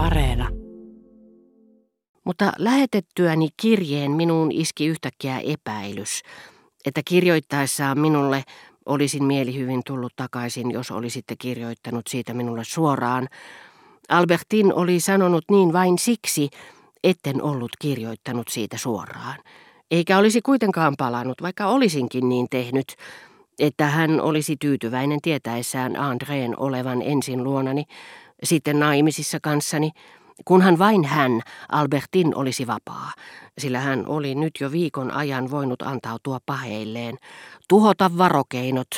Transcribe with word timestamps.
Areena. 0.00 0.48
Mutta 2.24 2.52
lähetettyäni 2.58 3.48
kirjeen 3.56 4.10
minuun 4.10 4.52
iski 4.52 4.86
yhtäkkiä 4.86 5.38
epäilys, 5.38 6.22
että 6.86 7.00
kirjoittaessaan 7.04 7.98
minulle 7.98 8.42
olisin 8.86 9.24
mielihyvin 9.24 9.80
tullut 9.86 10.12
takaisin, 10.16 10.70
jos 10.70 10.90
olisitte 10.90 11.34
kirjoittanut 11.38 12.06
siitä 12.06 12.34
minulle 12.34 12.64
suoraan. 12.64 13.28
Albertin 14.08 14.74
oli 14.74 15.00
sanonut 15.00 15.44
niin 15.50 15.72
vain 15.72 15.98
siksi, 15.98 16.48
etten 17.04 17.42
ollut 17.42 17.72
kirjoittanut 17.78 18.48
siitä 18.48 18.78
suoraan. 18.78 19.38
Eikä 19.90 20.18
olisi 20.18 20.42
kuitenkaan 20.42 20.94
palannut, 20.98 21.42
vaikka 21.42 21.66
olisinkin 21.66 22.28
niin 22.28 22.46
tehnyt, 22.50 22.96
että 23.58 23.86
hän 23.86 24.20
olisi 24.20 24.56
tyytyväinen 24.60 25.18
tietäessään 25.22 25.96
Andreen 25.96 26.58
olevan 26.58 27.02
ensin 27.02 27.44
luonani, 27.44 27.84
sitten 28.44 28.80
naimisissa 28.80 29.38
kanssani, 29.42 29.90
kunhan 30.44 30.78
vain 30.78 31.04
hän, 31.04 31.40
Albertin, 31.68 32.36
olisi 32.36 32.66
vapaa, 32.66 33.12
sillä 33.58 33.80
hän 33.80 34.06
oli 34.06 34.34
nyt 34.34 34.52
jo 34.60 34.72
viikon 34.72 35.10
ajan 35.10 35.50
voinut 35.50 35.82
antautua 35.82 36.38
paheilleen, 36.46 37.18
tuhota 37.68 38.10
varokeinot, 38.18 38.90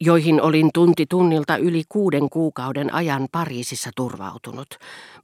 joihin 0.00 0.42
olin 0.42 0.70
tunti 0.74 1.06
tunnilta 1.06 1.56
yli 1.56 1.82
kuuden 1.88 2.30
kuukauden 2.30 2.94
ajan 2.94 3.28
Pariisissa 3.32 3.90
turvautunut, 3.96 4.78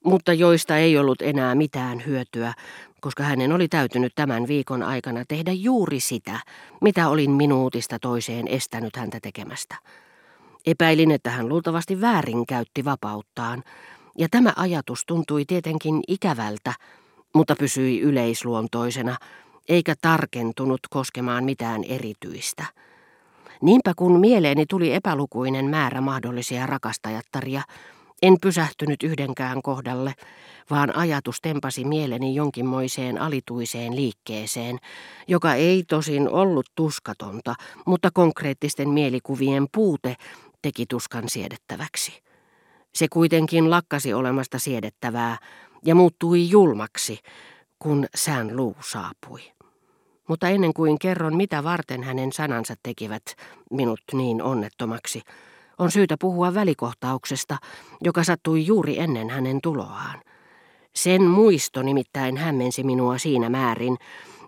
mutta 0.04 0.32
joista 0.32 0.76
ei 0.76 0.98
ollut 0.98 1.23
enää 1.23 1.54
mitään 1.54 2.02
hyötyä, 2.06 2.52
koska 3.00 3.23
hänen 3.23 3.52
oli 3.52 3.68
täytynyt 3.68 4.12
tämän 4.14 4.48
viikon 4.48 4.82
aikana 4.82 5.24
tehdä 5.28 5.52
juuri 5.52 6.00
sitä, 6.00 6.40
mitä 6.80 7.09
olin 7.09 7.30
minuutista 7.30 7.98
toiseen 7.98 8.48
estänyt 8.48 8.96
häntä 8.96 9.18
tekemästä. 9.23 9.76
Epäilin, 10.68 11.10
että 11.10 11.30
hän 11.30 11.48
luultavasti 11.48 12.00
väärin 12.00 12.46
käytti 12.46 12.84
vapauttaan, 12.84 13.62
ja 14.18 14.28
tämä 14.30 14.52
ajatus 14.56 15.04
tuntui 15.06 15.45
tietenkin 15.45 16.00
ikävältä, 16.09 16.72
mutta 17.34 17.54
pysyi 17.59 18.01
yleisluontoisena, 18.01 19.16
eikä 19.68 19.95
tarkentunut 20.01 20.80
koskemaan 20.90 21.45
mitään 21.45 21.84
erityistä. 21.84 22.65
Niinpä 23.62 23.93
kun 23.96 24.20
mieleeni 24.20 24.66
tuli 24.66 24.95
epälukuinen 24.95 25.65
määrä 25.65 26.01
mahdollisia 26.01 26.66
rakastajattaria, 26.66 27.62
en 28.23 28.37
pysähtynyt 28.43 29.02
yhdenkään 29.02 29.62
kohdalle, 29.62 30.15
vaan 30.71 30.96
ajatus 30.96 31.40
tempasi 31.40 31.84
mieleni 31.84 32.34
jonkinmoiseen 32.34 33.21
alituiseen 33.21 33.96
liikkeeseen, 33.96 34.78
joka 35.28 35.54
ei 35.54 35.84
tosin 35.88 36.28
ollut 36.28 36.66
tuskatonta, 36.74 37.54
mutta 37.87 38.10
konkreettisten 38.15 38.88
mielikuvien 38.88 39.66
puute 39.74 40.16
teki 40.62 40.87
tuskan 40.87 41.28
siedettäväksi. 41.28 42.23
Se 42.95 43.06
kuitenkin 43.09 43.70
lakkasi 43.70 44.14
olemasta 44.14 44.59
siedettävää 44.59 45.37
ja 45.84 45.95
muuttui 45.95 46.50
julmaksi, 46.50 47.18
kun 47.78 48.06
sään 48.15 48.56
luu 48.56 48.76
saapui. 48.80 49.40
Mutta 50.28 50.48
ennen 50.48 50.74
kuin 50.74 50.98
kerron, 50.98 51.37
mitä 51.37 51.65
varten 51.65 52.02
hänen 52.02 52.32
sanansa 52.32 52.74
tekivät 52.82 53.23
minut 53.70 54.00
niin 54.12 54.42
onnettomaksi, 54.42 55.23
on 55.78 55.90
syytä 55.90 56.16
puhua 56.20 56.54
välikohtauksesta, 56.54 57.56
joka 58.02 58.24
sattui 58.24 58.66
juuri 58.66 58.98
ennen 58.98 59.30
hänen 59.30 59.60
tuloaan. 59.62 60.22
Sen 60.95 61.22
muisto 61.22 61.82
nimittäin 61.82 62.37
hämmensi 62.37 62.82
minua 62.84 63.18
siinä 63.18 63.48
määrin, 63.48 63.96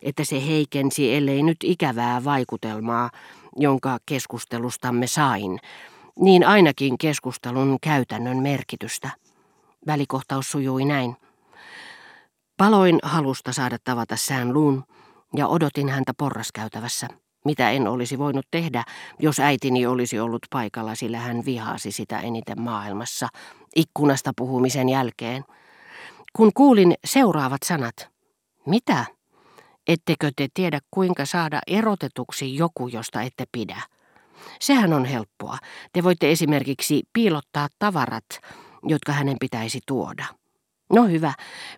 että 0.02 0.24
se 0.24 0.47
heikensi, 0.47 1.14
ellei 1.14 1.42
nyt 1.42 1.56
ikävää 1.64 2.24
vaikutelmaa, 2.24 3.11
jonka 3.56 3.98
keskustelustamme 4.06 5.06
sain, 5.06 5.58
niin 6.21 6.47
ainakin 6.47 6.99
keskustelun 6.99 7.79
käytännön 7.83 8.37
merkitystä. 8.37 9.11
Välikohtaus 9.87 10.51
sujui 10.51 10.85
näin. 10.85 11.17
Paloin 12.57 12.99
halusta 13.03 13.53
saada 13.53 13.77
tavata 13.85 14.17
sään 14.17 14.53
luun 14.55 14.85
ja 15.37 15.48
odotin 15.48 15.89
häntä 15.89 16.13
porraskäytävässä, 16.19 17.09
mitä 17.45 17.70
en 17.70 17.89
olisi 17.89 18.19
voinut 18.19 18.47
tehdä, 18.51 18.85
jos 19.19 19.41
äitini 19.41 19.86
olisi 19.86 20.20
ollut 20.20 20.47
paikalla, 20.51 20.95
sillä 20.95 21.19
hän 21.19 21.45
vihasi 21.45 21.92
sitä 21.92 22.20
eniten 22.20 22.61
maailmassa, 22.61 23.29
ikkunasta 23.77 24.33
puhumisen 24.36 24.89
jälkeen. 24.89 25.45
Kun 26.33 26.51
kuulin 26.55 26.95
seuraavat 27.05 27.63
sanat, 27.64 28.09
mitä? 28.67 29.05
Ettekö 29.89 30.30
te 30.36 30.48
tiedä, 30.55 30.80
kuinka 30.91 31.27
saada 31.27 31.61
erotetuksi 31.67 32.57
joku, 32.57 32.89
josta 32.89 33.23
ette 33.23 33.45
pidä? 33.53 33.83
Sehän 34.61 34.92
on 34.92 35.05
helppoa. 35.05 35.58
Te 35.92 36.05
voitte 36.05 36.30
esimerkiksi 36.30 37.02
piilottaa 37.12 37.68
tavarat, 37.78 38.24
jotka 38.83 39.12
hänen 39.12 39.36
pitäisi 39.40 39.80
tuoda. 39.86 40.24
No 40.92 41.05
hyvä, 41.05 41.33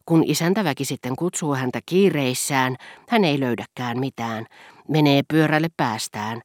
kun 0.06 0.24
isäntäväki 0.26 0.84
sitten 0.84 1.16
kutsuu 1.16 1.54
häntä 1.54 1.80
kiireissään, 1.86 2.76
hän 3.08 3.24
ei 3.24 3.40
löydäkään 3.40 3.98
mitään, 4.00 4.46
menee 4.88 5.22
pyörälle 5.28 5.68
päästään, 5.76 6.40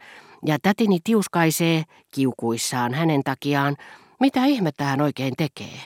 ja 0.46 0.58
tätini 0.62 1.00
tiuskaisee 1.04 1.84
kiukuissaan 2.14 2.94
hänen 2.94 3.22
takiaan, 3.24 3.76
mitä 4.20 4.46
ihmettä 4.46 4.84
hän 4.84 5.02
oikein 5.02 5.34
tekee. 5.38 5.80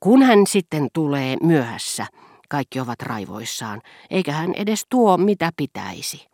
Kun 0.00 0.22
hän 0.22 0.46
sitten 0.46 0.88
tulee 0.92 1.36
myöhässä, 1.42 2.06
kaikki 2.48 2.80
ovat 2.80 3.02
raivoissaan, 3.02 3.80
eikä 4.10 4.32
hän 4.32 4.54
edes 4.54 4.86
tuo 4.88 5.16
mitä 5.16 5.50
pitäisi. 5.56 6.31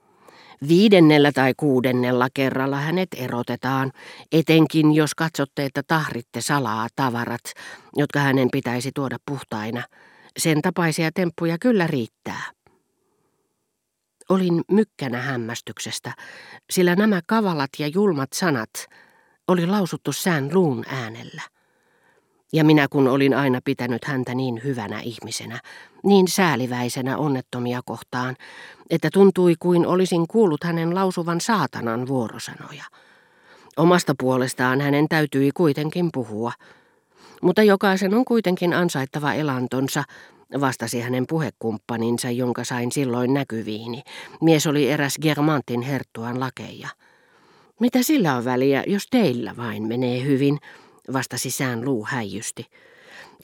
Viidennellä 0.69 1.33
tai 1.33 1.53
kuudennella 1.57 2.29
kerralla 2.35 2.77
hänet 2.77 3.09
erotetaan, 3.17 3.93
etenkin 4.33 4.95
jos 4.95 5.15
katsotte, 5.15 5.65
että 5.65 5.83
tahritte 5.87 6.41
salaa 6.41 6.89
tavarat, 6.97 7.53
jotka 7.97 8.21
hänen 8.21 8.49
pitäisi 8.53 8.91
tuoda 8.95 9.17
puhtaina. 9.27 9.83
Sen 10.39 10.63
tapaisia 10.63 11.11
temppuja 11.15 11.57
kyllä 11.61 11.87
riittää. 11.87 12.43
Olin 14.29 14.63
mykkänä 14.71 15.23
hämmästyksestä, 15.23 16.13
sillä 16.71 16.97
nämä 16.97 17.21
kavalat 17.27 17.71
ja 17.79 17.87
julmat 17.87 18.33
sanat 18.33 18.71
oli 19.49 19.67
lausuttu 19.67 20.13
sään 20.13 20.51
luun 20.53 20.85
äänellä. 20.89 21.43
Ja 22.53 22.65
minä 22.65 22.87
kun 22.91 23.09
olin 23.09 23.35
aina 23.35 23.61
pitänyt 23.65 24.05
häntä 24.05 24.35
niin 24.35 24.61
hyvänä 24.65 25.01
ihmisenä, 25.01 25.61
niin 26.05 26.29
sääliväisenä 26.29 27.17
onnettomia 27.17 27.81
kohtaan, 27.85 28.37
että 28.91 29.09
tuntui 29.13 29.55
kuin 29.59 29.87
olisin 29.87 30.27
kuullut 30.29 30.65
hänen 30.65 30.95
lausuvan 30.95 31.41
saatanan 31.41 32.09
vuorosanoja. 32.09 32.85
Omasta 33.77 34.15
puolestaan 34.19 34.81
hänen 34.81 35.09
täytyi 35.09 35.51
kuitenkin 35.55 36.09
puhua. 36.13 36.53
Mutta 37.43 37.63
jokaisen 37.63 38.15
on 38.15 38.25
kuitenkin 38.25 38.75
ansaittava 38.75 39.33
elantonsa, 39.35 40.05
vastasi 40.61 41.01
hänen 41.01 41.25
puhekumppaninsa, 41.29 42.31
jonka 42.31 42.65
sain 42.65 42.93
silloin 42.93 43.35
näkyviini. 43.35 44.03
Mies 44.41 44.67
oli 44.67 44.91
eräs 44.91 45.19
Germantin 45.23 45.83
herttuan 45.83 46.41
lakeja. 46.41 46.89
Mitä 47.81 48.03
sillä 48.03 48.35
on 48.35 48.45
väliä, 48.45 48.85
jos 48.87 49.07
teillä 49.11 49.57
vain 49.57 49.89
menee 49.89 50.25
hyvin, 50.25 50.59
vastasi 51.13 51.51
sään 51.51 51.85
luu 51.85 52.07
häijysti. 52.11 52.67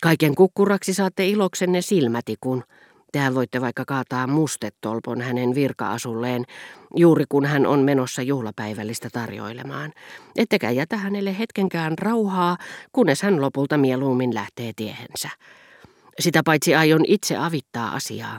Kaiken 0.03 0.35
kukkuraksi 0.35 0.95
saatte 0.95 1.27
iloksenne 1.27 1.83
silmätikun. 1.83 2.65
Tehän 3.13 3.35
voitte 3.35 3.61
vaikka 3.61 3.85
kaataa 3.85 4.27
mustetolpon 4.27 5.21
hänen 5.21 5.55
virka-asulleen, 5.55 6.45
juuri 6.97 7.25
kun 7.29 7.47
hän 7.47 7.67
on 7.67 7.81
menossa 7.81 8.23
juhlapäivällistä 8.23 9.09
tarjoilemaan. 9.13 9.93
Ettekä 10.37 10.71
jätä 10.71 10.97
hänelle 10.97 11.39
hetkenkään 11.39 11.99
rauhaa, 11.99 12.57
kunnes 12.93 13.23
hän 13.23 13.41
lopulta 13.41 13.79
mieluummin 13.79 14.35
lähtee 14.35 14.73
tiehensä. 14.77 15.29
Sitä 16.21 16.43
paitsi 16.45 16.75
aion 16.75 17.05
itse 17.09 17.37
avittaa 17.37 17.95
asiaa. 17.95 18.39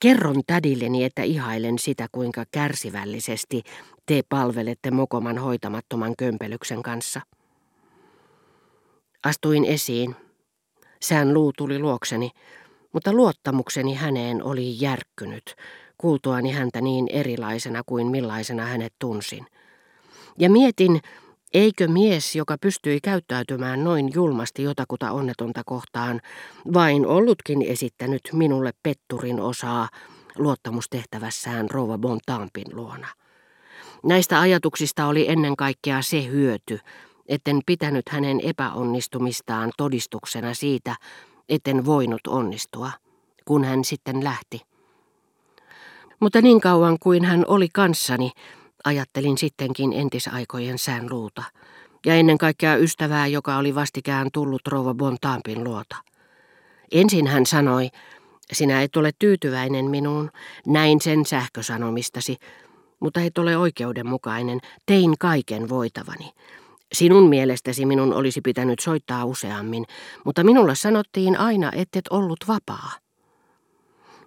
Kerron 0.00 0.42
tädilleni, 0.46 1.04
että 1.04 1.22
ihailen 1.22 1.78
sitä, 1.78 2.06
kuinka 2.12 2.44
kärsivällisesti 2.50 3.62
te 4.06 4.22
palvelette 4.28 4.90
mokoman 4.90 5.38
hoitamattoman 5.38 6.14
kömpelyksen 6.18 6.82
kanssa. 6.82 7.20
Astuin 9.24 9.64
esiin. 9.64 10.16
Sään 11.00 11.34
luu 11.34 11.52
tuli 11.56 11.78
luokseni, 11.78 12.30
mutta 12.92 13.12
luottamukseni 13.12 13.94
häneen 13.94 14.42
oli 14.42 14.80
järkkynyt, 14.80 15.54
kuultuani 15.98 16.52
häntä 16.52 16.80
niin 16.80 17.06
erilaisena 17.10 17.82
kuin 17.86 18.06
millaisena 18.06 18.66
hänet 18.66 18.92
tunsin. 18.98 19.46
Ja 20.38 20.50
mietin, 20.50 21.00
eikö 21.54 21.88
mies, 21.88 22.36
joka 22.36 22.56
pystyi 22.60 23.00
käyttäytymään 23.00 23.84
noin 23.84 24.10
julmasti 24.14 24.62
jotakuta 24.62 25.12
onnetonta 25.12 25.62
kohtaan, 25.66 26.20
vain 26.74 27.06
ollutkin 27.06 27.62
esittänyt 27.62 28.22
minulle 28.32 28.70
petturin 28.82 29.40
osaa 29.40 29.88
luottamustehtävässään 30.38 31.70
rouva 31.70 31.98
Bontampin 31.98 32.76
luona. 32.76 33.08
Näistä 34.04 34.40
ajatuksista 34.40 35.06
oli 35.06 35.28
ennen 35.28 35.56
kaikkea 35.56 36.02
se 36.02 36.26
hyöty, 36.26 36.78
etten 37.30 37.60
pitänyt 37.66 38.08
hänen 38.08 38.40
epäonnistumistaan 38.40 39.72
todistuksena 39.76 40.54
siitä, 40.54 40.96
etten 41.48 41.84
voinut 41.84 42.26
onnistua, 42.28 42.90
kun 43.44 43.64
hän 43.64 43.84
sitten 43.84 44.24
lähti. 44.24 44.60
Mutta 46.20 46.40
niin 46.40 46.60
kauan 46.60 46.96
kuin 47.00 47.24
hän 47.24 47.44
oli 47.48 47.68
kanssani, 47.72 48.30
ajattelin 48.84 49.38
sittenkin 49.38 49.92
entisaikojen 49.92 50.78
sään 50.78 51.06
luuta, 51.10 51.42
ja 52.06 52.14
ennen 52.14 52.38
kaikkea 52.38 52.76
ystävää, 52.76 53.26
joka 53.26 53.56
oli 53.56 53.74
vastikään 53.74 54.28
tullut 54.32 54.66
rouva 54.68 54.94
Bontampin 54.94 55.64
luota. 55.64 55.96
Ensin 56.92 57.26
hän 57.26 57.46
sanoi, 57.46 57.88
sinä 58.52 58.82
et 58.82 58.96
ole 58.96 59.10
tyytyväinen 59.18 59.84
minuun, 59.84 60.30
näin 60.66 61.00
sen 61.00 61.26
sähkösanomistasi, 61.26 62.36
mutta 63.00 63.20
et 63.20 63.38
ole 63.38 63.56
oikeudenmukainen, 63.56 64.60
tein 64.86 65.14
kaiken 65.18 65.68
voitavani. 65.68 66.30
Sinun 66.92 67.28
mielestäsi 67.28 67.86
minun 67.86 68.14
olisi 68.14 68.40
pitänyt 68.40 68.78
soittaa 68.80 69.24
useammin, 69.24 69.84
mutta 70.24 70.44
minulle 70.44 70.74
sanottiin 70.74 71.38
aina, 71.38 71.72
ettet 71.74 72.08
ollut 72.10 72.38
vapaa. 72.48 72.90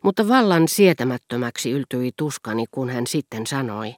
Mutta 0.03 0.27
vallan 0.27 0.67
sietämättömäksi 0.67 1.71
yltyi 1.71 2.11
tuskani, 2.17 2.65
kun 2.71 2.89
hän 2.89 3.07
sitten 3.07 3.47
sanoi, 3.47 3.95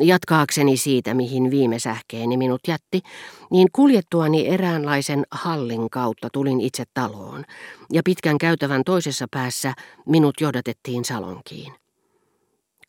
jatkaakseni 0.00 0.76
siitä, 0.76 1.14
mihin 1.14 1.50
viime 1.50 1.78
sähkeeni 1.78 2.36
minut 2.36 2.60
jätti, 2.68 3.00
niin 3.50 3.68
kuljettuani 3.72 4.48
eräänlaisen 4.48 5.24
hallin 5.30 5.90
kautta 5.90 6.28
tulin 6.32 6.60
itse 6.60 6.84
taloon, 6.94 7.44
ja 7.92 8.02
pitkän 8.04 8.38
käytävän 8.38 8.82
toisessa 8.84 9.26
päässä 9.30 9.74
minut 10.06 10.34
johdatettiin 10.40 11.04
salonkiin. 11.04 11.72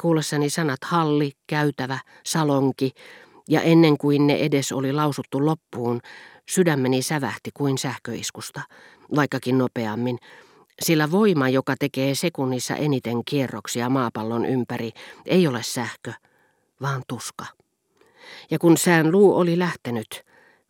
Kuullessani 0.02 0.50
sanat 0.50 0.84
halli, 0.86 1.32
käytävä, 1.48 2.00
salonki, 2.26 2.92
ja 3.48 3.62
ennen 3.62 3.98
kuin 3.98 4.28
ne 4.28 4.36
edes 4.36 4.72
oli 4.72 4.94
lausuttu 4.94 5.46
loppuun, 5.46 6.00
sydämeni 6.50 7.02
sävähti 7.02 7.50
kuin 7.54 7.78
sähköiskusta, 7.78 8.62
vaikkakin 9.16 9.58
nopeammin, 9.58 10.18
sillä 10.82 11.12
voima, 11.12 11.50
joka 11.50 11.76
tekee 11.80 12.16
sekunnissa 12.16 12.76
eniten 12.76 13.22
kierroksia 13.26 13.90
maapallon 13.90 14.46
ympäri, 14.46 14.92
ei 15.26 15.48
ole 15.48 15.64
sähkö, 15.64 16.14
vaan 16.82 17.04
tuska. 17.08 17.46
Ja 18.52 18.60
kun 18.60 18.78
sään 18.78 19.12
luu 19.12 19.38
oli 19.38 19.60
lähtenyt, 19.60 20.24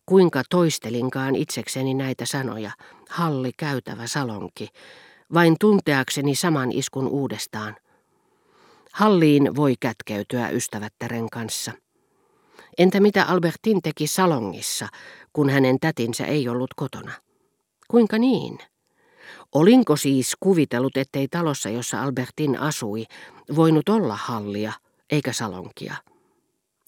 kuinka 0.05 0.43
toistelinkaan 0.49 1.35
itsekseni 1.35 1.93
näitä 1.93 2.25
sanoja, 2.25 2.71
halli 3.09 3.51
käytävä 3.57 4.07
salonki, 4.07 4.67
vain 5.33 5.55
tunteakseni 5.59 6.35
saman 6.35 6.71
iskun 6.71 7.07
uudestaan. 7.07 7.75
Halliin 8.91 9.55
voi 9.55 9.75
kätkeytyä 9.79 10.49
ystävättären 10.49 11.29
kanssa. 11.29 11.71
Entä 12.77 12.99
mitä 12.99 13.25
Albertin 13.25 13.81
teki 13.81 14.07
salongissa, 14.07 14.87
kun 15.33 15.49
hänen 15.49 15.79
tätinsä 15.79 16.25
ei 16.25 16.49
ollut 16.49 16.73
kotona? 16.75 17.11
Kuinka 17.87 18.17
niin? 18.17 18.57
Olinko 19.55 19.95
siis 19.95 20.35
kuvitellut, 20.39 20.97
ettei 20.97 21.27
talossa, 21.27 21.69
jossa 21.69 22.03
Albertin 22.03 22.59
asui, 22.59 23.05
voinut 23.55 23.89
olla 23.89 24.15
hallia 24.15 24.73
eikä 25.09 25.33
salonkia? 25.33 25.95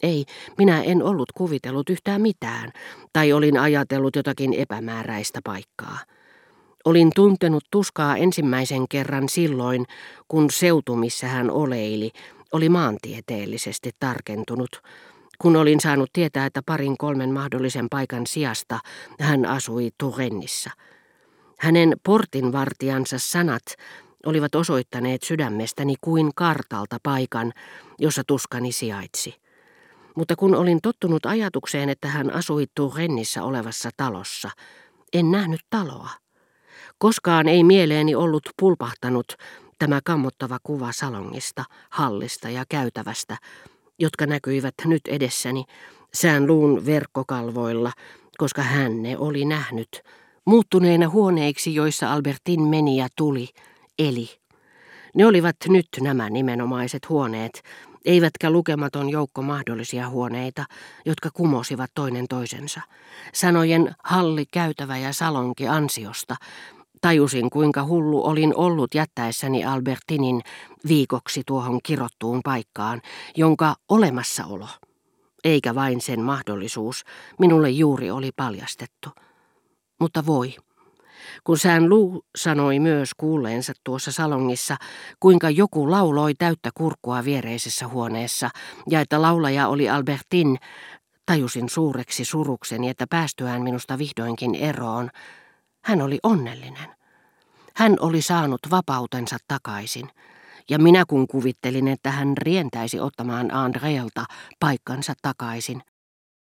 Ei, 0.03 0.25
minä 0.57 0.83
en 0.83 1.03
ollut 1.03 1.31
kuvitellut 1.31 1.89
yhtään 1.89 2.21
mitään, 2.21 2.71
tai 3.13 3.33
olin 3.33 3.57
ajatellut 3.57 4.15
jotakin 4.15 4.53
epämääräistä 4.53 5.39
paikkaa. 5.43 5.97
Olin 6.85 7.11
tuntenut 7.15 7.63
tuskaa 7.71 8.17
ensimmäisen 8.17 8.87
kerran 8.87 9.29
silloin, 9.29 9.85
kun 10.27 10.51
seutu, 10.51 10.95
missä 10.95 11.27
hän 11.27 11.51
oleili, 11.51 12.11
oli 12.51 12.69
maantieteellisesti 12.69 13.91
tarkentunut, 13.99 14.81
kun 15.41 15.55
olin 15.55 15.79
saanut 15.79 16.09
tietää, 16.13 16.45
että 16.45 16.61
parin 16.65 16.97
kolmen 16.97 17.33
mahdollisen 17.33 17.87
paikan 17.89 18.27
sijasta 18.27 18.79
hän 19.19 19.45
asui 19.45 19.89
Turennissa– 19.97 20.71
hänen 21.59 21.93
portinvartijansa 22.03 23.19
sanat 23.19 23.63
olivat 24.25 24.55
osoittaneet 24.55 25.23
sydämestäni 25.23 25.95
kuin 26.01 26.31
kartalta 26.35 26.97
paikan, 27.03 27.53
jossa 27.99 28.23
tuskani 28.27 28.71
sijaitsi. 28.71 29.35
Mutta 30.15 30.35
kun 30.35 30.55
olin 30.55 30.79
tottunut 30.81 31.25
ajatukseen, 31.25 31.89
että 31.89 32.07
hän 32.07 32.33
asui 32.33 32.65
Turennissa 32.75 33.43
olevassa 33.43 33.89
talossa, 33.97 34.49
en 35.13 35.31
nähnyt 35.31 35.61
taloa. 35.69 36.09
Koskaan 36.97 37.47
ei 37.47 37.63
mieleeni 37.63 38.15
ollut 38.15 38.49
pulpahtanut 38.59 39.33
tämä 39.79 39.99
kammottava 40.03 40.57
kuva 40.63 40.91
salongista, 40.91 41.63
hallista 41.89 42.49
ja 42.49 42.63
käytävästä, 42.69 43.37
jotka 43.99 44.25
näkyivät 44.25 44.75
nyt 44.85 45.01
edessäni 45.07 45.65
sään 46.13 46.47
luun 46.47 46.85
verkkokalvoilla, 46.85 47.91
koska 48.37 48.61
hän 48.61 49.01
ne 49.01 49.17
oli 49.17 49.45
nähnyt 49.45 50.01
muuttuneina 50.45 51.09
huoneiksi, 51.09 51.75
joissa 51.75 52.13
Albertin 52.13 52.61
meni 52.61 52.97
ja 52.97 53.07
tuli, 53.15 53.47
eli. 53.99 54.29
Ne 55.15 55.25
olivat 55.25 55.55
nyt 55.67 55.87
nämä 56.01 56.29
nimenomaiset 56.29 57.09
huoneet, 57.09 57.63
eivätkä 58.05 58.49
lukematon 58.49 59.09
joukko 59.09 59.41
mahdollisia 59.41 60.09
huoneita, 60.09 60.65
jotka 61.05 61.29
kumosivat 61.33 61.91
toinen 61.95 62.25
toisensa. 62.27 62.81
Sanojen 63.33 63.95
halli, 64.03 64.45
käytävä 64.45 64.97
ja 64.97 65.13
salonki 65.13 65.67
ansiosta, 65.67 66.35
tajusin 67.01 67.49
kuinka 67.49 67.85
hullu 67.85 68.25
olin 68.25 68.55
ollut 68.55 68.95
jättäessäni 68.95 69.65
Albertinin 69.65 70.41
viikoksi 70.87 71.41
tuohon 71.45 71.79
kirottuun 71.83 72.41
paikkaan, 72.43 73.01
jonka 73.35 73.75
olemassaolo, 73.89 74.67
eikä 75.43 75.75
vain 75.75 76.01
sen 76.01 76.21
mahdollisuus, 76.21 77.03
minulle 77.39 77.69
juuri 77.69 78.11
oli 78.11 78.31
paljastettu. 78.35 79.09
Mutta 79.99 80.25
voi. 80.25 80.55
Kun 81.43 81.57
sään 81.57 81.89
Lu 81.89 82.25
sanoi 82.37 82.79
myös 82.79 83.09
kuulleensa 83.17 83.73
tuossa 83.83 84.11
salongissa, 84.11 84.77
kuinka 85.19 85.49
joku 85.49 85.91
lauloi 85.91 86.33
täyttä 86.33 86.69
kurkkua 86.73 87.25
viereisessä 87.25 87.87
huoneessa, 87.87 88.49
ja 88.89 89.01
että 89.01 89.21
laulaja 89.21 89.67
oli 89.67 89.89
Albertin, 89.89 90.57
tajusin 91.25 91.69
suureksi 91.69 92.25
surukseni, 92.25 92.89
että 92.89 93.07
päästyään 93.09 93.61
minusta 93.61 93.97
vihdoinkin 93.97 94.55
eroon, 94.55 95.09
hän 95.81 96.01
oli 96.01 96.19
onnellinen. 96.23 96.89
Hän 97.75 97.95
oli 97.99 98.21
saanut 98.21 98.59
vapautensa 98.71 99.37
takaisin, 99.47 100.09
ja 100.69 100.79
minä 100.79 101.05
kun 101.07 101.27
kuvittelin, 101.27 101.87
että 101.87 102.11
hän 102.11 102.37
rientäisi 102.37 102.99
ottamaan 102.99 103.53
Andreelta 103.53 104.25
paikkansa 104.59 105.13
takaisin, 105.21 105.81